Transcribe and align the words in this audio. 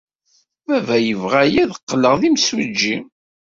Baba 0.67 0.95
yebɣa-iyi 1.07 1.59
ad 1.63 1.71
qqleɣ 1.81 2.13
d 2.21 2.23
imsujji. 2.29 2.97